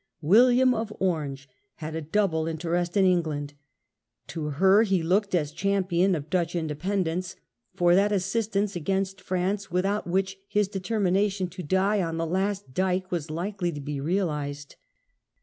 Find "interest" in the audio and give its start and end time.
2.47-2.97